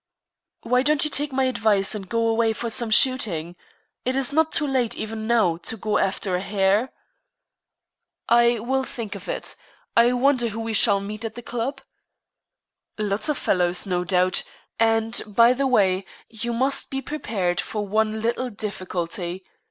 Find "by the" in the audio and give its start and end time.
15.27-15.67